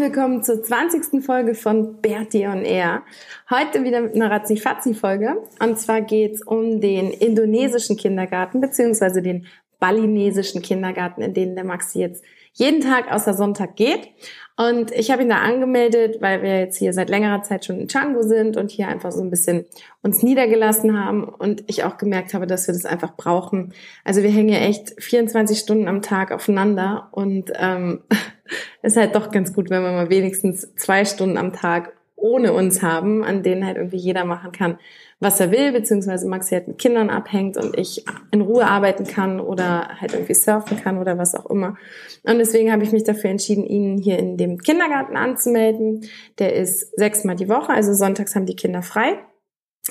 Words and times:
Willkommen 0.00 0.42
zur 0.42 0.62
20. 0.62 1.22
Folge 1.22 1.54
von 1.54 2.00
Bertie 2.00 2.46
on 2.46 2.64
Air. 2.64 3.02
Heute 3.50 3.84
wieder 3.84 4.00
mit 4.00 4.14
einer 4.14 4.30
Razzi-Fazzi-Folge. 4.30 5.36
Und 5.62 5.78
zwar 5.78 6.00
geht's 6.00 6.42
um 6.42 6.80
den 6.80 7.10
indonesischen 7.10 7.98
Kindergarten 7.98 8.62
beziehungsweise 8.62 9.20
den 9.20 9.46
balinesischen 9.80 10.62
Kindergarten, 10.62 11.22
in 11.22 11.34
den 11.34 11.56
der 11.56 11.64
Maxi 11.64 12.00
jetzt 12.00 12.22
jeden 12.52 12.80
Tag 12.80 13.10
außer 13.10 13.34
Sonntag 13.34 13.76
geht. 13.76 14.08
Und 14.56 14.90
ich 14.90 15.10
habe 15.10 15.22
ihn 15.22 15.30
da 15.30 15.36
angemeldet, 15.36 16.20
weil 16.20 16.42
wir 16.42 16.58
jetzt 16.60 16.76
hier 16.76 16.92
seit 16.92 17.08
längerer 17.08 17.42
Zeit 17.42 17.64
schon 17.64 17.80
in 17.80 17.86
Django 17.86 18.22
sind 18.22 18.58
und 18.58 18.70
hier 18.70 18.88
einfach 18.88 19.10
so 19.10 19.22
ein 19.22 19.30
bisschen 19.30 19.64
uns 20.02 20.22
niedergelassen 20.22 21.02
haben 21.02 21.24
und 21.24 21.64
ich 21.66 21.84
auch 21.84 21.96
gemerkt 21.96 22.34
habe, 22.34 22.46
dass 22.46 22.66
wir 22.66 22.74
das 22.74 22.84
einfach 22.84 23.16
brauchen. 23.16 23.72
Also 24.04 24.22
wir 24.22 24.30
hängen 24.30 24.50
ja 24.50 24.58
echt 24.58 25.02
24 25.02 25.58
Stunden 25.58 25.88
am 25.88 26.02
Tag 26.02 26.30
aufeinander 26.30 27.08
und 27.12 27.50
ähm, 27.58 28.02
ist 28.82 28.98
halt 28.98 29.14
doch 29.14 29.30
ganz 29.30 29.54
gut, 29.54 29.70
wenn 29.70 29.82
wir 29.82 29.92
mal 29.92 30.10
wenigstens 30.10 30.74
zwei 30.74 31.06
Stunden 31.06 31.38
am 31.38 31.54
Tag 31.54 31.94
ohne 32.20 32.52
uns 32.52 32.82
haben, 32.82 33.24
an 33.24 33.42
denen 33.42 33.66
halt 33.66 33.76
irgendwie 33.76 33.96
jeder 33.96 34.24
machen 34.24 34.52
kann, 34.52 34.78
was 35.20 35.38
er 35.38 35.50
will, 35.50 35.72
beziehungsweise 35.72 36.26
Maxi 36.28 36.54
halt 36.54 36.68
mit 36.68 36.78
Kindern 36.78 37.10
abhängt 37.10 37.56
und 37.56 37.78
ich 37.78 38.04
in 38.30 38.40
Ruhe 38.40 38.66
arbeiten 38.66 39.04
kann 39.04 39.38
oder 39.38 40.00
halt 40.00 40.14
irgendwie 40.14 40.34
surfen 40.34 40.78
kann 40.80 40.98
oder 40.98 41.18
was 41.18 41.34
auch 41.34 41.46
immer. 41.46 41.76
Und 42.24 42.38
deswegen 42.38 42.72
habe 42.72 42.84
ich 42.84 42.92
mich 42.92 43.04
dafür 43.04 43.30
entschieden, 43.30 43.64
ihn 43.64 43.98
hier 43.98 44.18
in 44.18 44.36
dem 44.36 44.58
Kindergarten 44.58 45.16
anzumelden. 45.16 46.06
Der 46.38 46.54
ist 46.54 46.96
sechsmal 46.98 47.36
die 47.36 47.48
Woche, 47.48 47.72
also 47.72 47.92
sonntags 47.92 48.34
haben 48.34 48.46
die 48.46 48.56
Kinder 48.56 48.82
frei. 48.82 49.18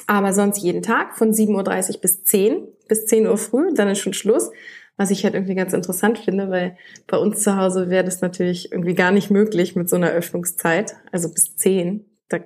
Aber 0.07 0.33
sonst 0.33 0.61
jeden 0.61 0.81
Tag 0.81 1.17
von 1.17 1.31
7.30 1.33 1.95
Uhr 1.95 2.01
bis 2.01 2.23
10, 2.23 2.67
bis 2.87 3.05
10 3.05 3.27
Uhr 3.27 3.37
früh, 3.37 3.73
dann 3.73 3.89
ist 3.89 3.99
schon 3.99 4.13
Schluss. 4.13 4.51
Was 4.97 5.11
ich 5.11 5.23
halt 5.23 5.33
irgendwie 5.33 5.55
ganz 5.55 5.71
interessant 5.71 6.19
finde, 6.19 6.49
weil 6.49 6.75
bei 7.07 7.17
uns 7.17 7.41
zu 7.41 7.55
Hause 7.55 7.89
wäre 7.89 8.03
das 8.03 8.19
natürlich 8.19 8.71
irgendwie 8.71 8.95
gar 8.95 9.11
nicht 9.11 9.31
möglich 9.31 9.75
mit 9.75 9.89
so 9.89 9.95
einer 9.95 10.09
Öffnungszeit, 10.09 10.97
also 11.11 11.31
bis 11.31 11.55
10. 11.55 12.08
Da 12.29 12.39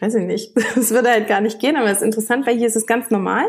weiß 0.00 0.14
ich 0.16 0.24
nicht, 0.24 0.52
das 0.76 0.90
würde 0.90 1.10
halt 1.10 1.28
gar 1.28 1.40
nicht 1.40 1.60
gehen, 1.60 1.76
aber 1.76 1.90
es 1.90 1.98
ist 1.98 2.04
interessant, 2.04 2.46
weil 2.46 2.56
hier 2.56 2.66
ist 2.66 2.76
es 2.76 2.86
ganz 2.86 3.10
normal. 3.10 3.44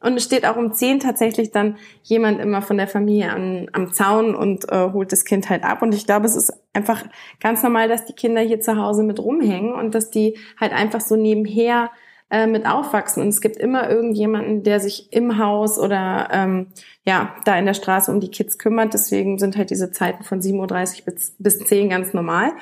Und 0.00 0.16
es 0.16 0.24
steht 0.24 0.46
auch 0.46 0.56
um 0.56 0.72
zehn 0.72 1.00
tatsächlich 1.00 1.50
dann 1.50 1.76
jemand 2.02 2.40
immer 2.40 2.62
von 2.62 2.76
der 2.76 2.88
Familie 2.88 3.30
an, 3.30 3.68
am 3.72 3.92
Zaun 3.92 4.34
und 4.34 4.70
äh, 4.70 4.92
holt 4.92 5.12
das 5.12 5.24
Kind 5.24 5.48
halt 5.48 5.64
ab. 5.64 5.82
Und 5.82 5.94
ich 5.94 6.06
glaube, 6.06 6.26
es 6.26 6.36
ist 6.36 6.52
einfach 6.72 7.02
ganz 7.40 7.62
normal, 7.62 7.88
dass 7.88 8.04
die 8.04 8.12
Kinder 8.12 8.40
hier 8.40 8.60
zu 8.60 8.76
Hause 8.76 9.02
mit 9.02 9.18
rumhängen 9.18 9.74
und 9.74 9.94
dass 9.94 10.10
die 10.10 10.38
halt 10.60 10.72
einfach 10.72 11.00
so 11.00 11.16
nebenher 11.16 11.90
äh, 12.30 12.46
mit 12.46 12.66
aufwachsen. 12.66 13.22
Und 13.22 13.28
es 13.28 13.40
gibt 13.40 13.56
immer 13.56 13.88
irgendjemanden, 13.88 14.62
der 14.64 14.80
sich 14.80 15.12
im 15.12 15.38
Haus 15.38 15.78
oder 15.78 16.28
ähm, 16.32 16.66
ja, 17.04 17.36
da 17.44 17.56
in 17.58 17.66
der 17.66 17.74
Straße 17.74 18.10
um 18.10 18.20
die 18.20 18.30
Kids 18.30 18.58
kümmert. 18.58 18.94
Deswegen 18.94 19.38
sind 19.38 19.56
halt 19.56 19.70
diese 19.70 19.92
Zeiten 19.92 20.24
von 20.24 20.40
7.30 20.40 20.98
Uhr 20.98 21.14
bis, 21.14 21.34
bis 21.38 21.58
10 21.60 21.88
ganz 21.88 22.12
normal 22.12 22.52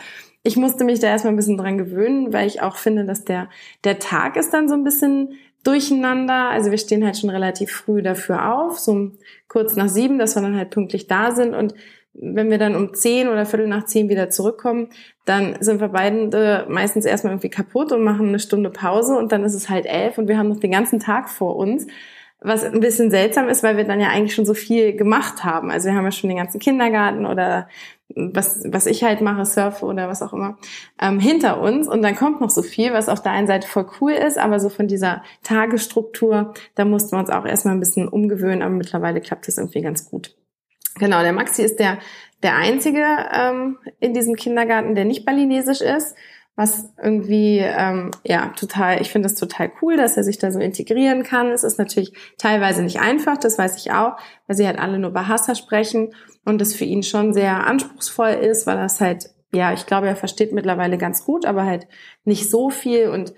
ich 0.44 0.56
musste 0.56 0.84
mich 0.84 1.00
da 1.00 1.08
erstmal 1.08 1.32
ein 1.32 1.36
bisschen 1.36 1.56
dran 1.56 1.78
gewöhnen, 1.78 2.32
weil 2.32 2.46
ich 2.46 2.60
auch 2.60 2.76
finde, 2.76 3.04
dass 3.04 3.24
der, 3.24 3.48
der 3.82 3.98
Tag 3.98 4.36
ist 4.36 4.52
dann 4.52 4.68
so 4.68 4.74
ein 4.74 4.84
bisschen 4.84 5.38
durcheinander. 5.64 6.50
Also 6.50 6.70
wir 6.70 6.78
stehen 6.78 7.04
halt 7.04 7.16
schon 7.16 7.30
relativ 7.30 7.72
früh 7.72 8.02
dafür 8.02 8.54
auf, 8.54 8.78
so 8.78 9.10
kurz 9.48 9.74
nach 9.74 9.88
sieben, 9.88 10.18
dass 10.18 10.36
wir 10.36 10.42
dann 10.42 10.56
halt 10.56 10.70
pünktlich 10.70 11.06
da 11.06 11.32
sind. 11.32 11.54
Und 11.54 11.74
wenn 12.12 12.50
wir 12.50 12.58
dann 12.58 12.76
um 12.76 12.92
zehn 12.92 13.28
oder 13.28 13.46
viertel 13.46 13.66
nach 13.66 13.86
zehn 13.86 14.10
wieder 14.10 14.28
zurückkommen, 14.28 14.90
dann 15.24 15.56
sind 15.60 15.80
wir 15.80 15.88
beide 15.88 16.66
meistens 16.68 17.06
erstmal 17.06 17.32
irgendwie 17.32 17.48
kaputt 17.48 17.90
und 17.90 18.04
machen 18.04 18.28
eine 18.28 18.38
Stunde 18.38 18.68
Pause 18.68 19.16
und 19.16 19.32
dann 19.32 19.44
ist 19.44 19.54
es 19.54 19.70
halt 19.70 19.86
elf 19.86 20.18
und 20.18 20.28
wir 20.28 20.36
haben 20.36 20.50
noch 20.50 20.60
den 20.60 20.70
ganzen 20.70 21.00
Tag 21.00 21.30
vor 21.30 21.56
uns. 21.56 21.86
Was 22.40 22.62
ein 22.62 22.80
bisschen 22.80 23.10
seltsam 23.10 23.48
ist, 23.48 23.62
weil 23.62 23.76
wir 23.76 23.84
dann 23.84 24.00
ja 24.00 24.08
eigentlich 24.08 24.34
schon 24.34 24.44
so 24.44 24.54
viel 24.54 24.94
gemacht 24.94 25.44
haben. 25.44 25.70
Also 25.70 25.88
wir 25.88 25.96
haben 25.96 26.04
ja 26.04 26.12
schon 26.12 26.28
den 26.28 26.36
ganzen 26.36 26.60
Kindergarten 26.60 27.24
oder 27.24 27.68
was, 28.14 28.62
was 28.66 28.86
ich 28.86 29.02
halt 29.02 29.20
mache, 29.20 29.44
surfe 29.44 29.86
oder 29.86 30.08
was 30.08 30.22
auch 30.22 30.32
immer, 30.32 30.58
ähm, 31.00 31.18
hinter 31.18 31.60
uns. 31.60 31.88
Und 31.88 32.02
dann 32.02 32.16
kommt 32.16 32.40
noch 32.40 32.50
so 32.50 32.62
viel, 32.62 32.92
was 32.92 33.08
auf 33.08 33.22
der 33.22 33.32
einen 33.32 33.46
Seite 33.46 33.66
voll 33.66 33.86
cool 34.00 34.12
ist, 34.12 34.38
aber 34.38 34.60
so 34.60 34.68
von 34.68 34.88
dieser 34.88 35.22
Tagesstruktur, 35.42 36.54
da 36.74 36.84
mussten 36.84 37.12
wir 37.12 37.20
uns 37.20 37.30
auch 37.30 37.46
erstmal 37.46 37.74
ein 37.74 37.80
bisschen 37.80 38.08
umgewöhnen, 38.08 38.62
aber 38.62 38.74
mittlerweile 38.74 39.20
klappt 39.20 39.48
das 39.48 39.58
irgendwie 39.58 39.82
ganz 39.82 40.10
gut. 40.10 40.36
Genau, 40.96 41.22
der 41.22 41.32
Maxi 41.32 41.62
ist 41.62 41.80
der, 41.80 41.98
der 42.42 42.56
einzige 42.56 43.04
ähm, 43.32 43.78
in 44.00 44.14
diesem 44.14 44.36
Kindergarten, 44.36 44.94
der 44.94 45.04
nicht 45.04 45.24
balinesisch 45.24 45.80
ist 45.80 46.14
was 46.56 46.92
irgendwie 47.02 47.58
ähm, 47.58 48.10
ja 48.24 48.52
total, 48.56 49.00
ich 49.00 49.10
finde 49.10 49.26
es 49.26 49.34
total 49.34 49.72
cool, 49.82 49.96
dass 49.96 50.16
er 50.16 50.24
sich 50.24 50.38
da 50.38 50.52
so 50.52 50.60
integrieren 50.60 51.24
kann. 51.24 51.50
Es 51.50 51.64
ist 51.64 51.78
natürlich 51.78 52.12
teilweise 52.38 52.82
nicht 52.82 53.00
einfach, 53.00 53.36
das 53.36 53.58
weiß 53.58 53.76
ich 53.78 53.92
auch, 53.92 54.16
weil 54.46 54.56
sie 54.56 54.66
halt 54.66 54.78
alle 54.78 54.98
nur 54.98 55.10
Bahasa 55.10 55.54
sprechen 55.54 56.14
und 56.44 56.62
es 56.62 56.74
für 56.74 56.84
ihn 56.84 57.02
schon 57.02 57.32
sehr 57.32 57.66
anspruchsvoll 57.66 58.30
ist, 58.30 58.66
weil 58.66 58.76
das 58.76 59.00
halt 59.00 59.30
ja, 59.54 59.72
ich 59.72 59.86
glaube, 59.86 60.08
er 60.08 60.16
versteht 60.16 60.52
mittlerweile 60.52 60.98
ganz 60.98 61.24
gut, 61.24 61.46
aber 61.46 61.64
halt 61.64 61.86
nicht 62.24 62.50
so 62.50 62.70
viel 62.70 63.08
und 63.08 63.34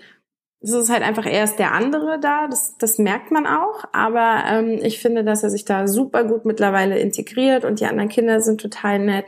es 0.59 0.71
ist 0.71 0.89
halt 0.89 1.03
einfach 1.03 1.25
erst 1.25 1.59
der 1.59 1.73
andere 1.73 2.19
da, 2.19 2.47
das, 2.47 2.75
das 2.77 2.97
merkt 2.97 3.31
man 3.31 3.45
auch, 3.45 3.83
aber 3.93 4.43
ähm, 4.49 4.79
ich 4.81 4.99
finde, 4.99 5.23
dass 5.23 5.43
er 5.43 5.51
sich 5.51 5.65
da 5.65 5.87
super 5.87 6.23
gut 6.23 6.45
mittlerweile 6.45 6.97
integriert 6.97 7.63
und 7.63 7.79
die 7.79 7.85
anderen 7.85 8.09
Kinder 8.09 8.41
sind 8.41 8.59
total 8.59 8.99
nett 8.99 9.25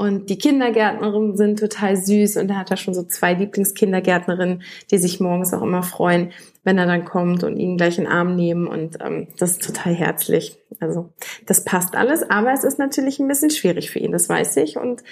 und 0.00 0.30
die 0.30 0.38
Kindergärtnerinnen 0.38 1.36
sind 1.36 1.58
total 1.58 1.94
süß 1.94 2.38
und 2.38 2.48
da 2.48 2.54
hat 2.54 2.70
er 2.70 2.78
schon 2.78 2.94
so 2.94 3.02
zwei 3.02 3.34
Lieblingskindergärtnerinnen, 3.34 4.62
die 4.90 4.96
sich 4.96 5.20
morgens 5.20 5.52
auch 5.52 5.60
immer 5.60 5.82
freuen, 5.82 6.32
wenn 6.64 6.78
er 6.78 6.86
dann 6.86 7.04
kommt 7.04 7.44
und 7.44 7.58
ihn 7.58 7.76
gleich 7.76 7.98
in 7.98 8.04
den 8.04 8.12
Arm 8.12 8.34
nehmen 8.34 8.66
und 8.66 8.96
ähm, 9.02 9.28
das 9.38 9.50
ist 9.50 9.62
total 9.62 9.92
herzlich. 9.92 10.56
Also 10.80 11.10
das 11.44 11.64
passt 11.64 11.96
alles, 11.96 12.22
aber 12.22 12.54
es 12.54 12.64
ist 12.64 12.78
natürlich 12.78 13.18
ein 13.18 13.28
bisschen 13.28 13.50
schwierig 13.50 13.90
für 13.90 13.98
ihn, 13.98 14.10
das 14.10 14.26
weiß 14.26 14.56
ich 14.56 14.78
und 14.78 15.02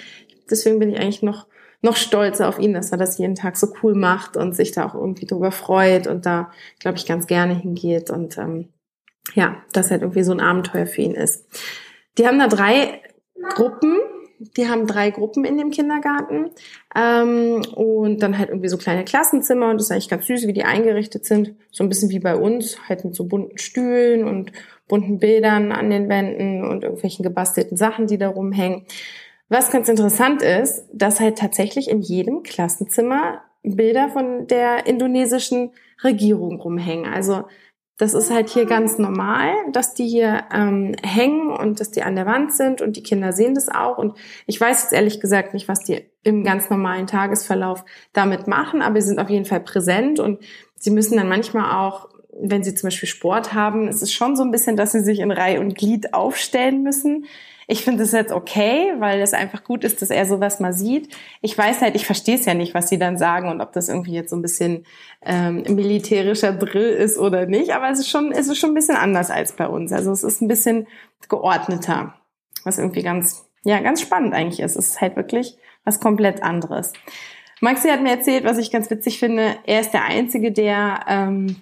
deswegen 0.49 0.79
bin 0.79 0.89
ich 0.89 0.99
eigentlich 0.99 1.21
noch 1.21 1.45
noch 1.83 1.95
stolzer 1.95 2.49
auf 2.49 2.57
ihn, 2.57 2.73
dass 2.73 2.91
er 2.91 2.97
das 2.97 3.19
jeden 3.19 3.35
Tag 3.35 3.57
so 3.57 3.67
cool 3.83 3.93
macht 3.93 4.37
und 4.37 4.55
sich 4.55 4.71
da 4.71 4.87
auch 4.87 4.95
irgendwie 4.95 5.27
drüber 5.27 5.51
freut 5.51 6.07
und 6.07 6.25
da, 6.25 6.49
glaube 6.79 6.97
ich, 6.97 7.05
ganz 7.05 7.27
gerne 7.27 7.53
hingeht 7.53 8.09
und 8.09 8.39
ähm, 8.39 8.69
ja, 9.35 9.57
das 9.71 9.91
halt 9.91 10.01
irgendwie 10.01 10.23
so 10.23 10.31
ein 10.31 10.39
Abenteuer 10.39 10.87
für 10.87 11.03
ihn 11.03 11.13
ist. 11.13 11.45
Die 12.17 12.25
haben 12.25 12.39
da 12.39 12.47
drei 12.47 13.03
Gruppen 13.53 13.99
die 14.39 14.69
haben 14.69 14.87
drei 14.87 15.11
Gruppen 15.11 15.43
in 15.43 15.57
dem 15.57 15.69
Kindergarten 15.69 16.51
ähm, 16.95 17.61
und 17.75 18.23
dann 18.23 18.37
halt 18.37 18.49
irgendwie 18.49 18.69
so 18.69 18.77
kleine 18.77 19.03
Klassenzimmer 19.03 19.69
und 19.69 19.77
das 19.77 19.87
ist 19.87 19.91
eigentlich 19.91 20.09
ganz 20.09 20.27
süß, 20.27 20.47
wie 20.47 20.53
die 20.53 20.63
eingerichtet 20.63 21.25
sind. 21.25 21.55
So 21.71 21.83
ein 21.83 21.89
bisschen 21.89 22.09
wie 22.09 22.19
bei 22.19 22.35
uns, 22.35 22.77
halt 22.87 23.03
mit 23.03 23.15
so 23.15 23.25
bunten 23.25 23.57
Stühlen 23.57 24.25
und 24.25 24.51
bunten 24.87 25.19
Bildern 25.19 25.71
an 25.71 25.89
den 25.89 26.09
Wänden 26.09 26.63
und 26.65 26.83
irgendwelchen 26.83 27.23
gebastelten 27.23 27.77
Sachen, 27.77 28.07
die 28.07 28.17
da 28.17 28.29
rumhängen. 28.29 28.85
Was 29.49 29.71
ganz 29.71 29.89
interessant 29.89 30.41
ist, 30.41 30.85
dass 30.93 31.19
halt 31.19 31.37
tatsächlich 31.37 31.89
in 31.89 32.01
jedem 32.01 32.43
Klassenzimmer 32.43 33.41
Bilder 33.63 34.09
von 34.09 34.47
der 34.47 34.87
indonesischen 34.87 35.71
Regierung 36.03 36.61
rumhängen. 36.61 37.11
Also 37.11 37.43
das 37.99 38.13
ist 38.13 38.31
halt 38.31 38.49
hier 38.49 38.65
ganz 38.65 38.97
normal, 38.97 39.51
dass 39.73 39.93
die 39.93 40.07
hier 40.07 40.45
ähm, 40.53 40.95
hängen 41.03 41.51
und 41.51 41.81
dass 41.81 41.91
die 41.91 42.01
an 42.01 42.15
der 42.15 42.25
Wand 42.25 42.53
sind 42.53 42.81
und 42.81 42.95
die 42.95 43.03
Kinder 43.03 43.33
sehen 43.33 43.55
das 43.55 43.67
auch. 43.67 43.97
Und 43.97 44.17
ich 44.47 44.59
weiß 44.59 44.83
jetzt 44.83 44.93
ehrlich 44.93 45.19
gesagt 45.19 45.53
nicht, 45.53 45.67
was 45.67 45.81
die 45.81 46.05
im 46.23 46.45
ganz 46.45 46.69
normalen 46.69 47.07
Tagesverlauf 47.07 47.83
damit 48.13 48.47
machen, 48.47 48.81
aber 48.81 49.01
sie 49.01 49.09
sind 49.09 49.19
auf 49.19 49.29
jeden 49.29 49.43
Fall 49.43 49.59
präsent 49.59 50.21
und 50.21 50.39
sie 50.75 50.91
müssen 50.91 51.17
dann 51.17 51.27
manchmal 51.27 51.75
auch, 51.75 52.07
wenn 52.41 52.63
sie 52.63 52.73
zum 52.73 52.87
Beispiel 52.87 53.09
Sport 53.09 53.53
haben, 53.53 53.89
ist 53.89 54.01
es 54.01 54.13
schon 54.13 54.37
so 54.37 54.43
ein 54.43 54.51
bisschen, 54.51 54.77
dass 54.77 54.93
sie 54.93 55.01
sich 55.01 55.19
in 55.19 55.31
Reihe 55.31 55.59
und 55.59 55.75
Glied 55.75 56.13
aufstellen 56.13 56.83
müssen. 56.83 57.25
Ich 57.71 57.83
finde 57.83 58.01
es 58.01 58.13
jetzt 58.13 58.31
okay, 58.31 58.95
weil 58.97 59.21
es 59.21 59.33
einfach 59.33 59.63
gut 59.63 59.83
ist, 59.83 60.01
dass 60.01 60.09
er 60.09 60.25
sowas 60.25 60.59
mal 60.59 60.73
sieht. 60.73 61.15
Ich 61.41 61.55
weiß 61.55 61.81
halt, 61.81 61.95
ich 61.95 62.07
verstehe 62.07 62.33
es 62.33 62.45
ja 62.45 62.55
nicht, 62.55 62.73
was 62.73 62.89
sie 62.89 62.97
dann 62.97 63.15
sagen 63.19 63.47
und 63.47 63.61
ob 63.61 63.73
das 63.73 63.89
irgendwie 63.89 64.13
jetzt 64.13 64.31
so 64.31 64.35
ein 64.35 64.41
bisschen 64.41 64.87
ähm, 65.23 65.63
militärischer 65.69 66.51
Drill 66.51 66.89
ist 66.89 67.19
oder 67.19 67.45
nicht. 67.45 67.75
Aber 67.75 67.87
es 67.91 67.99
ist 67.99 68.09
schon, 68.09 68.31
es 68.31 68.47
ist 68.47 68.57
schon 68.57 68.71
ein 68.71 68.73
bisschen 68.73 68.95
anders 68.95 69.29
als 69.29 69.51
bei 69.51 69.67
uns. 69.67 69.93
Also 69.93 70.11
es 70.11 70.23
ist 70.23 70.41
ein 70.41 70.47
bisschen 70.47 70.87
geordneter. 71.27 72.15
was 72.63 72.79
irgendwie 72.79 73.03
ganz, 73.03 73.47
ja, 73.63 73.79
ganz 73.81 74.01
spannend 74.01 74.33
eigentlich 74.33 74.61
ist. 74.61 74.75
Es 74.75 74.87
ist 74.89 75.01
halt 75.01 75.15
wirklich 75.15 75.55
was 75.83 75.99
komplett 75.99 76.41
anderes. 76.41 76.93
Maxi 77.61 77.89
hat 77.89 78.01
mir 78.01 78.09
erzählt, 78.09 78.45
was 78.45 78.57
ich 78.57 78.71
ganz 78.71 78.89
witzig 78.89 79.19
finde. 79.19 79.57
Er 79.67 79.81
ist 79.81 79.91
der 79.91 80.05
Einzige, 80.05 80.51
der 80.51 81.01
ähm, 81.07 81.57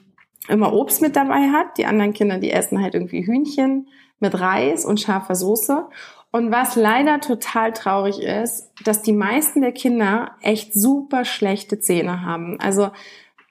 immer 0.48 0.71
Obst 0.71 1.01
mit 1.01 1.18
dabei 1.18 1.50
hat. 1.50 1.77
Die 1.77 1.86
anderen 1.86 2.13
Kinder, 2.13 2.38
die 2.38 2.51
essen 2.51 2.81
halt 2.81 2.94
irgendwie 2.94 3.25
Hühnchen 3.25 3.89
mit 4.19 4.40
Reis 4.40 4.86
und 4.86 5.00
scharfer 5.00 5.36
Soße. 5.36 5.86
Und 6.31 6.52
was 6.52 6.75
leider 6.75 7.19
total 7.19 7.74
traurig 7.74 8.22
ist, 8.22 8.72
dass 8.84 9.02
die 9.02 9.14
meisten 9.14 9.62
der 9.62 9.72
Kinder 9.72 10.31
echt 10.42 10.74
super 10.74 11.25
schlechte 11.25 11.80
Zähne 11.80 12.22
haben. 12.24 12.60
Also 12.60 12.90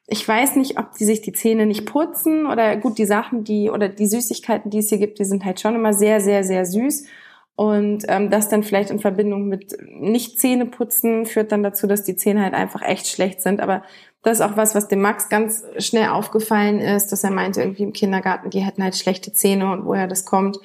ich 0.07 0.27
weiß 0.27 0.57
nicht, 0.57 0.79
ob 0.79 0.93
die 0.93 1.05
sich 1.05 1.21
die 1.21 1.33
Zähne 1.33 1.67
nicht 1.67 1.87
putzen 1.87 2.47
oder 2.47 2.77
gut, 2.77 2.99
die 2.99 3.07
Sachen, 3.07 3.43
die 3.43 3.71
oder 3.71 3.89
die 3.89 4.07
Süßigkeiten, 4.07 4.71
die 4.71 4.79
es 4.79 4.89
hier 4.89 4.99
gibt, 4.99 5.19
die 5.19 5.25
sind 5.25 5.45
halt 5.45 5.61
schon 5.61 5.75
immer 5.75 5.95
sehr, 5.95 6.21
sehr, 6.21 6.45
sehr 6.45 6.65
süß. 6.65 7.07
Und 7.57 8.05
ähm, 8.09 8.31
das 8.31 8.51
dann 8.51 8.63
vielleicht 8.63 8.91
in 8.91 9.01
Verbindung 9.01 9.49
mit 9.49 9.77
nicht 9.89 10.39
Zähne 10.39 10.67
putzen 10.67 11.25
führt 11.25 11.53
dann 11.53 11.63
dazu, 11.63 11.87
dass 11.87 12.05
die 12.05 12.15
Zähne 12.15 12.43
halt 12.43 12.53
einfach 12.53 12.83
echt 12.83 13.09
schlecht 13.09 13.41
sind. 13.41 13.61
Aber 13.61 13.83
das 14.23 14.41
ist 14.41 14.45
auch 14.45 14.57
was, 14.57 14.75
was 14.75 14.89
dem 14.89 15.01
Max 15.01 15.29
ganz 15.29 15.65
schnell 15.79 16.09
aufgefallen 16.09 16.81
ist, 16.81 17.13
dass 17.13 17.25
er 17.25 17.31
meinte, 17.31 17.61
irgendwie 17.61 17.85
im 17.85 17.93
Kindergarten, 17.93 18.51
die 18.51 18.61
hätten 18.61 18.83
halt 18.83 18.97
schlechte 18.97 19.33
Zähne 19.33 19.71
und 19.71 19.85
woher 19.85 20.09
das 20.09 20.25
kommt. 20.25 20.59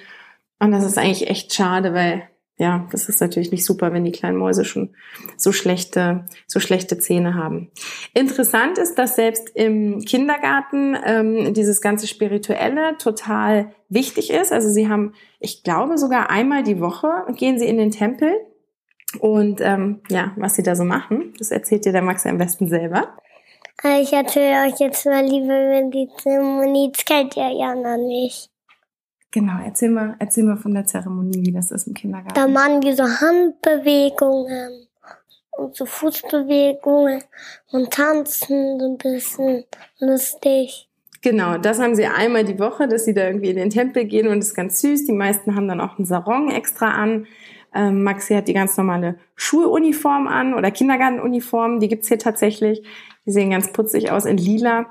Und 0.59 0.71
das 0.71 0.83
ist 0.83 0.98
eigentlich 0.98 1.30
echt 1.30 1.53
schade, 1.53 1.94
weil 1.94 2.24
ja, 2.62 2.88
das 2.92 3.09
ist 3.09 3.19
natürlich 3.21 3.51
nicht 3.51 3.65
super, 3.65 3.92
wenn 3.92 4.03
die 4.03 4.12
kleinen 4.12 4.38
Mäuse 4.38 4.65
schon 4.65 4.92
so 5.36 5.51
schlechte, 5.51 6.25
so 6.45 6.59
schlechte 6.59 7.00
Zähne 7.00 7.33
haben. 7.33 7.71
Interessant 8.13 8.77
ist, 8.77 9.00
dass 9.00 9.15
selbst 9.15 9.50
im 9.56 10.01
Kindergarten 10.01 10.95
ähm, 11.04 11.56
dieses 11.56 11.81
ganze 11.81 12.06
Spirituelle 12.06 12.97
total 13.00 13.74
wichtig 13.89 14.30
ist. 14.30 14.51
Also 14.51 14.69
sie 14.69 14.88
haben, 14.88 15.13
ich 15.39 15.63
glaube, 15.63 15.97
sogar 15.97 16.30
einmal 16.30 16.62
die 16.62 16.80
Woche 16.80 17.09
gehen 17.36 17.57
sie 17.57 17.65
in 17.65 17.77
den 17.77 17.89
Tempel. 17.89 18.31
Und 19.19 19.59
ähm, 19.62 20.01
ja, 20.12 20.33
was 20.36 20.56
sie 20.56 20.63
da 20.63 20.75
so 20.75 20.83
machen, 20.83 21.33
das 21.39 21.50
erzählt 21.50 21.86
dir 21.86 21.92
der 21.92 22.04
Max 22.04 22.27
am 22.27 22.38
besten 22.38 22.68
selber. 22.68 23.18
Ich 23.83 24.13
erzähle 24.13 24.67
euch 24.67 24.79
jetzt 24.79 25.05
mal 25.05 25.25
lieber 25.25 25.53
wenn 25.53 25.89
die 25.89 26.07
Zeremonie. 26.17 26.91
Das 26.91 27.03
kennt 27.03 27.35
ihr 27.35 27.51
ja 27.51 27.73
noch 27.73 27.97
nicht. 27.97 28.49
Genau, 29.31 29.53
erzähl 29.63 29.89
mal, 29.89 30.15
erzähl 30.19 30.43
mal 30.43 30.57
von 30.57 30.73
der 30.73 30.85
Zeremonie, 30.85 31.45
wie 31.45 31.51
das 31.51 31.71
ist 31.71 31.87
im 31.87 31.93
Kindergarten. 31.93 32.35
Da 32.35 32.47
machen 32.47 32.81
die 32.81 32.93
so 32.93 33.03
Handbewegungen 33.03 34.87
und 35.57 35.75
so 35.75 35.85
Fußbewegungen 35.85 37.23
und 37.71 37.91
tanzen 37.91 38.79
so 38.79 38.85
ein 38.87 38.97
bisschen 38.97 39.63
lustig. 39.99 40.89
Genau, 41.21 41.57
das 41.57 41.79
haben 41.79 41.95
sie 41.95 42.05
einmal 42.05 42.43
die 42.43 42.59
Woche, 42.59 42.87
dass 42.87 43.05
sie 43.05 43.13
da 43.13 43.27
irgendwie 43.27 43.51
in 43.51 43.55
den 43.55 43.69
Tempel 43.69 44.05
gehen 44.05 44.27
und 44.27 44.39
das 44.39 44.47
ist 44.47 44.55
ganz 44.55 44.81
süß. 44.81 45.05
Die 45.05 45.13
meisten 45.13 45.55
haben 45.55 45.67
dann 45.67 45.79
auch 45.79 45.97
einen 45.97 46.05
Sarong 46.05 46.51
extra 46.51 46.89
an. 46.89 47.27
Ähm, 47.73 48.03
Maxi 48.03 48.33
hat 48.33 48.47
die 48.47 48.53
ganz 48.53 48.75
normale 48.75 49.17
Schuluniform 49.35 50.27
an 50.27 50.53
oder 50.53 50.71
Kindergartenuniform, 50.71 51.79
die 51.79 51.87
gibt's 51.87 52.09
hier 52.09 52.19
tatsächlich. 52.19 52.83
Die 53.27 53.31
sehen 53.31 53.51
ganz 53.51 53.71
putzig 53.71 54.12
aus 54.12 54.25
in 54.25 54.38
lila. 54.38 54.88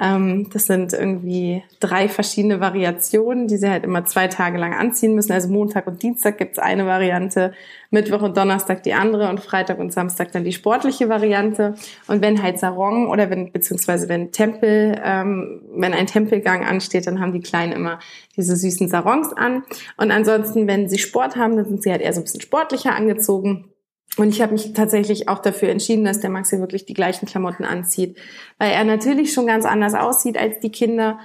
Ähm, 0.00 0.48
das 0.52 0.66
sind 0.66 0.92
irgendwie 0.92 1.64
drei 1.80 2.08
verschiedene 2.08 2.60
Variationen, 2.60 3.48
die 3.48 3.56
sie 3.56 3.68
halt 3.68 3.82
immer 3.82 4.04
zwei 4.04 4.28
Tage 4.28 4.56
lang 4.56 4.72
anziehen 4.72 5.16
müssen. 5.16 5.32
Also 5.32 5.48
Montag 5.48 5.88
und 5.88 6.00
Dienstag 6.00 6.38
gibt's 6.38 6.60
eine 6.60 6.86
Variante, 6.86 7.52
Mittwoch 7.90 8.22
und 8.22 8.36
Donnerstag 8.36 8.84
die 8.84 8.94
andere 8.94 9.28
und 9.28 9.40
Freitag 9.40 9.80
und 9.80 9.92
Samstag 9.92 10.30
dann 10.30 10.44
die 10.44 10.52
sportliche 10.52 11.08
Variante. 11.08 11.74
Und 12.06 12.22
wenn 12.22 12.40
halt 12.40 12.60
Sarong 12.60 13.08
oder 13.08 13.30
wenn, 13.30 13.50
beziehungsweise 13.50 14.08
wenn 14.08 14.30
Tempel, 14.30 15.00
ähm, 15.04 15.62
wenn 15.74 15.92
ein 15.92 16.06
Tempelgang 16.06 16.64
ansteht, 16.64 17.08
dann 17.08 17.18
haben 17.18 17.32
die 17.32 17.40
Kleinen 17.40 17.72
immer 17.72 17.98
diese 18.36 18.54
süßen 18.54 18.86
Sarongs 18.86 19.32
an. 19.32 19.64
Und 19.96 20.12
ansonsten, 20.12 20.68
wenn 20.68 20.88
sie 20.88 20.98
Sport 20.98 21.34
haben, 21.34 21.56
dann 21.56 21.66
sind 21.66 21.82
sie 21.82 21.90
halt 21.90 22.00
eher 22.00 22.12
so 22.12 22.20
ein 22.20 22.24
bisschen 22.24 22.42
sportlicher 22.42 22.94
angezogen. 22.94 23.71
Und 24.18 24.28
ich 24.28 24.42
habe 24.42 24.52
mich 24.52 24.74
tatsächlich 24.74 25.28
auch 25.28 25.38
dafür 25.38 25.70
entschieden, 25.70 26.04
dass 26.04 26.20
der 26.20 26.30
Maxi 26.30 26.58
wirklich 26.58 26.84
die 26.84 26.94
gleichen 26.94 27.26
Klamotten 27.26 27.64
anzieht, 27.64 28.18
weil 28.58 28.70
er 28.70 28.84
natürlich 28.84 29.32
schon 29.32 29.46
ganz 29.46 29.64
anders 29.64 29.94
aussieht 29.94 30.36
als 30.36 30.60
die 30.60 30.70
Kinder. 30.70 31.18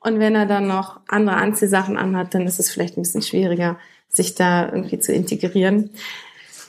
Und 0.00 0.18
wenn 0.18 0.34
er 0.34 0.46
dann 0.46 0.66
noch 0.66 1.00
andere 1.08 1.36
Anziehsachen 1.36 1.98
anhat, 1.98 2.34
dann 2.34 2.46
ist 2.46 2.58
es 2.58 2.70
vielleicht 2.70 2.96
ein 2.96 3.02
bisschen 3.02 3.22
schwieriger, 3.22 3.78
sich 4.08 4.34
da 4.34 4.72
irgendwie 4.72 4.98
zu 4.98 5.12
integrieren. 5.12 5.90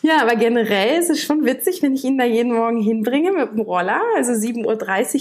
Ja, 0.03 0.21
aber 0.21 0.35
generell 0.35 0.99
ist 0.99 1.11
es 1.11 1.21
schon 1.21 1.45
witzig, 1.45 1.81
wenn 1.83 1.93
ich 1.93 2.03
ihn 2.03 2.17
da 2.17 2.25
jeden 2.25 2.53
Morgen 2.53 2.81
hinbringe 2.81 3.31
mit 3.31 3.51
dem 3.51 3.61
Roller. 3.61 4.01
Also 4.15 4.31
7.30 4.31 4.65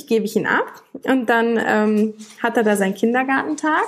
Uhr 0.03 0.06
gebe 0.06 0.25
ich 0.25 0.37
ihn 0.37 0.46
ab 0.46 0.82
und 1.05 1.29
dann 1.29 1.61
ähm, 1.64 2.14
hat 2.43 2.56
er 2.56 2.62
da 2.62 2.76
seinen 2.76 2.94
Kindergartentag. 2.94 3.85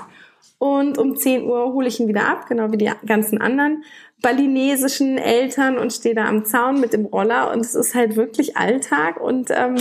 Und 0.59 0.99
um 0.99 1.17
10 1.17 1.45
Uhr 1.45 1.73
hole 1.73 1.89
ich 1.89 2.01
ihn 2.01 2.09
wieder 2.09 2.29
ab, 2.29 2.47
genau 2.49 2.71
wie 2.73 2.77
die 2.77 2.91
ganzen 3.07 3.41
anderen 3.41 3.85
balinesischen 4.21 5.19
Eltern 5.19 5.79
und 5.79 5.93
stehe 5.93 6.15
da 6.15 6.27
am 6.27 6.45
Zaun 6.45 6.81
mit 6.81 6.93
dem 6.93 7.07
Roller. 7.07 7.51
Und 7.51 7.61
es 7.61 7.75
ist 7.75 7.95
halt 7.95 8.17
wirklich 8.17 8.57
Alltag 8.57 9.21
und 9.21 9.51
ähm, 9.51 9.77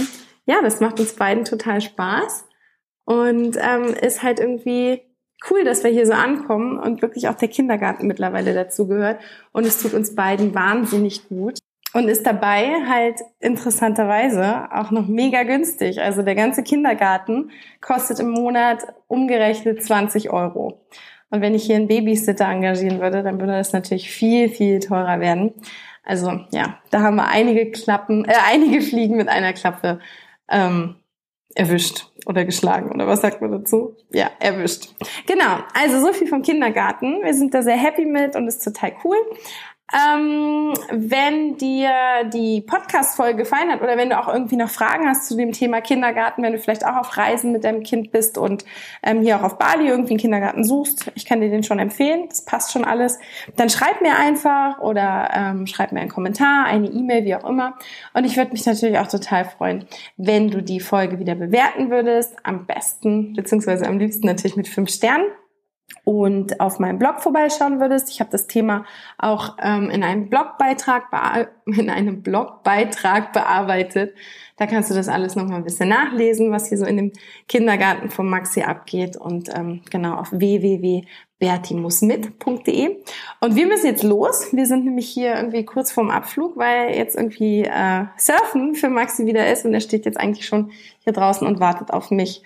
ja, 0.46 0.62
das 0.62 0.80
macht 0.80 1.00
uns 1.00 1.14
beiden 1.14 1.46
total 1.46 1.82
Spaß. 1.82 2.46
Und 3.06 3.58
ähm, 3.60 3.94
ist 4.02 4.24
halt 4.24 4.40
irgendwie 4.40 5.02
cool, 5.50 5.64
dass 5.64 5.84
wir 5.84 5.92
hier 5.92 6.06
so 6.06 6.14
ankommen 6.14 6.80
und 6.80 7.02
wirklich 7.02 7.28
auch 7.28 7.36
der 7.36 7.48
Kindergarten 7.48 8.08
mittlerweile 8.08 8.54
dazu 8.54 8.88
gehört 8.88 9.20
und 9.52 9.66
es 9.66 9.82
tut 9.82 9.94
uns 9.94 10.14
beiden 10.14 10.54
wahnsinnig 10.54 11.28
gut 11.28 11.60
und 11.94 12.08
ist 12.08 12.26
dabei 12.26 12.86
halt 12.88 13.20
interessanterweise 13.40 14.70
auch 14.72 14.92
noch 14.92 15.08
mega 15.08 15.44
günstig. 15.44 16.02
Also 16.02 16.22
der 16.22 16.36
ganze 16.36 16.64
Kindergarten 16.64 17.52
kostet 17.82 18.20
im 18.20 18.30
Monat 18.30 18.84
umgerechnet 19.08 19.84
20 19.84 20.30
Euro. 20.32 20.86
Und 21.30 21.42
wenn 21.42 21.56
ich 21.56 21.64
hier 21.64 21.78
einen 21.78 21.88
Babysitter 21.88 22.46
engagieren 22.46 23.00
würde, 23.00 23.24
dann 23.24 23.40
würde 23.40 23.54
das 23.54 23.74
natürlich 23.74 24.10
viel, 24.10 24.50
viel 24.50 24.80
teurer 24.80 25.20
werden. 25.20 25.54
Also 26.04 26.42
ja, 26.52 26.80
da 26.90 27.02
haben 27.02 27.16
wir 27.16 27.28
einige 27.28 27.72
Klappen, 27.72 28.26
äh, 28.26 28.34
einige 28.50 28.82
Fliegen 28.82 29.18
mit 29.18 29.30
einer 29.30 29.54
Klappe 29.54 30.00
ähm, 30.50 30.96
erwischt 31.56 32.08
oder 32.26 32.46
geschlagen 32.46 32.92
oder 32.92 33.08
was 33.08 33.22
sagt 33.22 33.42
man 33.42 33.52
dazu? 33.52 33.96
Ja, 34.12 34.30
erwischt. 34.40 34.90
Genau, 35.26 35.58
also 35.74 36.06
so 36.06 36.14
viel 36.14 36.28
vom 36.28 36.42
Kindergarten. 36.42 37.24
Wir 37.24 37.34
sind 37.34 37.54
da 37.54 37.62
sehr 37.62 37.78
happy 37.78 38.06
mit 38.06 38.36
und 38.36 38.48
ist 38.48 38.64
total 38.64 38.94
cool. 39.04 39.18
Ähm, 39.94 40.74
wenn 40.90 41.58
dir 41.58 41.92
die 42.34 42.62
Podcast-Folge 42.62 43.40
gefallen 43.40 43.70
hat 43.72 43.82
oder 43.82 43.98
wenn 43.98 44.10
du 44.10 44.18
auch 44.18 44.28
irgendwie 44.28 44.56
noch 44.56 44.70
Fragen 44.70 45.08
hast 45.08 45.28
zu 45.28 45.36
dem 45.36 45.52
Thema 45.52 45.82
Kindergarten, 45.82 46.44
wenn 46.44 46.54
du 46.54 46.60
vielleicht 46.60 46.86
auch 46.86 46.96
auf 46.96 47.18
Reisen 47.18 47.52
mit 47.52 47.64
deinem 47.64 47.84
Kind 47.84 48.12
bist 48.12 48.38
und 48.38 48.64
ähm, 49.04 49.22
hier 49.22 49.38
auch 49.38 49.44
auf 49.44 49.58
Bali 49.58 49.88
irgendwie 49.88 50.14
einen 50.14 50.20
Kindergarten 50.20 50.64
suchst, 50.64 51.12
ich 51.16 51.26
kann 51.26 51.42
dir 51.42 51.50
den 51.50 51.64
schon 51.64 51.80
empfehlen, 51.80 52.28
das 52.30 52.46
passt 52.46 52.72
schon 52.72 52.86
alles, 52.86 53.20
dann 53.58 53.70
schreib 53.70 54.02
mir 54.02 54.16
einfach 54.16 54.80
oder 54.80 55.30
ähm, 55.34 55.68
schreib 55.68 55.92
mir 55.92 56.00
einen 56.00 56.10
Kommentar, 56.10 56.66
eine 56.66 56.88
E-Mail, 56.88 57.26
wie 57.26 57.36
auch 57.36 57.48
immer. 57.48 57.78
Und 58.14 58.24
ich 58.26 58.38
würde 58.38 58.52
mich 58.52 58.66
natürlich 58.66 58.98
auch 58.98 59.08
total 59.08 59.46
freuen, 59.46 59.86
wenn 60.16 60.50
du 60.50 60.64
die 60.64 60.80
Folge 60.80 61.20
wieder 61.20 61.36
bewerten 61.36 61.90
würdest, 61.90 62.34
am 62.44 62.66
besten, 62.66 63.34
beziehungsweise 63.34 63.88
am 63.88 64.00
liebsten 64.00 64.26
natürlich 64.26 64.56
mit 64.56 64.68
fünf 64.68 64.90
Sternen 64.90 65.26
und 66.04 66.60
auf 66.60 66.80
meinem 66.80 66.98
Blog 66.98 67.22
vorbeischauen 67.22 67.80
würdest. 67.80 68.10
Ich 68.10 68.20
habe 68.20 68.32
das 68.32 68.48
Thema 68.48 68.86
auch 69.18 69.56
ähm, 69.62 69.90
in 69.90 70.04
einem 70.04 70.28
Blogbeitrag 70.30 71.06
in 71.66 71.90
einem 71.90 72.24
Blogbeitrag 72.24 73.32
bearbeitet. 73.34 74.16
Da 74.58 74.68
kannst 74.68 74.92
du 74.92 74.94
das 74.94 75.08
alles 75.08 75.36
noch 75.36 75.46
mal 75.46 75.56
ein 75.56 75.64
bisschen 75.64 75.90
nachlesen, 75.90 76.52
was 76.52 76.70
hier 76.70 76.78
so 76.78 76.86
in 76.86 76.98
dem 76.98 77.12
Kindergarten 77.48 78.10
von 78.10 78.30
Maxi 78.30 78.62
abgeht 78.62 79.18
und 79.18 79.50
ähm, 79.56 79.82
genau 79.90 80.16
auf 80.16 80.32
www.bertimusmit.de. 80.32 82.98
Und 83.40 83.56
wir 83.56 83.68
müssen 83.68 83.88
jetzt 83.88 84.04
los. 84.04 84.50
Wir 84.52 84.68
sind 84.68 84.86
nämlich 84.86 85.10
hier 85.10 85.36
irgendwie 85.36 85.66
kurz 85.66 85.92
vorm 85.92 86.12
Abflug, 86.12 86.58
weil 86.58 86.96
jetzt 86.96 87.16
irgendwie 87.16 87.64
äh, 87.64 88.06
Surfen 88.18 88.76
für 88.76 88.90
Maxi 88.90 89.26
wieder 89.26 89.52
ist 89.52 89.66
und 89.66 89.74
er 89.74 89.82
steht 89.82 90.06
jetzt 90.06 90.20
eigentlich 90.20 90.46
schon 90.46 90.70
hier 91.04 91.14
draußen 91.14 91.48
und 91.48 91.60
wartet 91.60 91.92
auf 91.92 92.12
mich. 92.12 92.44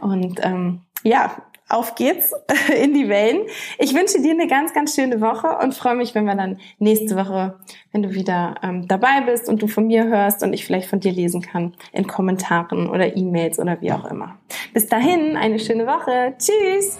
Und 0.00 0.40
ähm, 0.42 0.80
ja, 1.02 1.36
auf 1.68 1.94
geht's 1.94 2.32
in 2.82 2.94
die 2.94 3.08
Wellen. 3.08 3.42
Ich 3.78 3.94
wünsche 3.94 4.20
dir 4.20 4.32
eine 4.32 4.46
ganz, 4.46 4.72
ganz 4.72 4.94
schöne 4.94 5.20
Woche 5.20 5.58
und 5.62 5.74
freue 5.74 5.94
mich, 5.94 6.14
wenn 6.14 6.24
wir 6.24 6.34
dann 6.34 6.58
nächste 6.78 7.16
Woche, 7.16 7.58
wenn 7.92 8.02
du 8.02 8.14
wieder 8.14 8.54
ähm, 8.62 8.88
dabei 8.88 9.22
bist 9.26 9.48
und 9.48 9.62
du 9.62 9.68
von 9.68 9.86
mir 9.86 10.06
hörst 10.06 10.42
und 10.42 10.52
ich 10.52 10.64
vielleicht 10.64 10.88
von 10.88 11.00
dir 11.00 11.12
lesen 11.12 11.42
kann 11.42 11.74
in 11.92 12.06
Kommentaren 12.06 12.88
oder 12.88 13.16
E-Mails 13.16 13.58
oder 13.58 13.80
wie 13.80 13.92
auch 13.92 14.04
immer. 14.10 14.36
Bis 14.72 14.86
dahin, 14.86 15.36
eine 15.36 15.58
schöne 15.58 15.86
Woche. 15.86 16.34
Tschüss! 16.38 16.98